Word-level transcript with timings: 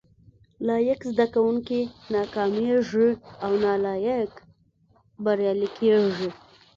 لايق 0.67 0.99
زده 1.11 1.25
کوونکي 1.35 1.79
ناکامېږي 2.13 3.09
او 3.45 3.51
نالايق 3.63 4.31
بريالي 5.23 5.69
کېږي 5.77 6.29